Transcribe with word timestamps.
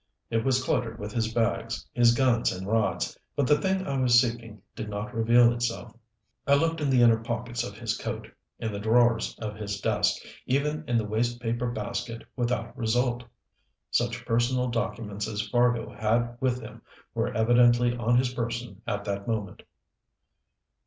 It 0.31 0.43
was 0.43 0.63
cluttered 0.63 0.97
with 0.97 1.11
his 1.11 1.31
bags, 1.31 1.85
his 1.93 2.15
guns 2.15 2.51
and 2.51 2.65
rods, 2.67 3.19
but 3.35 3.45
the 3.45 3.59
thing 3.61 3.85
I 3.85 3.99
was 3.99 4.19
seeking 4.19 4.59
did 4.75 4.89
not 4.89 5.13
reveal 5.13 5.53
itself. 5.53 5.93
I 6.47 6.55
looked 6.55 6.81
in 6.81 6.89
the 6.89 7.03
inner 7.03 7.19
pockets 7.19 7.63
of 7.63 7.77
his 7.77 7.95
coat, 7.95 8.27
in 8.57 8.71
the 8.71 8.79
drawers 8.79 9.37
of 9.37 9.55
his 9.55 9.79
desk, 9.79 10.19
even 10.47 10.83
in 10.87 10.97
the 10.97 11.05
waste 11.05 11.39
paper 11.39 11.69
basket 11.69 12.23
without 12.35 12.75
result. 12.75 13.23
Such 13.91 14.25
personal 14.25 14.69
documents 14.69 15.27
as 15.27 15.47
Fargo 15.47 15.91
had 15.93 16.35
with 16.41 16.61
him 16.61 16.81
were 17.13 17.31
evidently 17.37 17.95
on 17.95 18.17
his 18.17 18.33
person 18.33 18.81
at 18.87 19.05
that 19.05 19.27
moment. 19.27 19.61